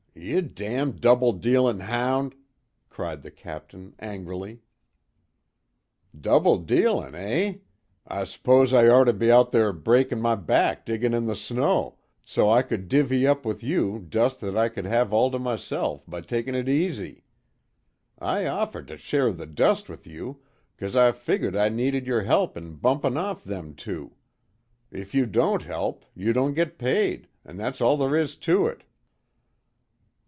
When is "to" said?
9.07-9.13, 15.31-15.39, 18.89-18.97, 28.35-28.67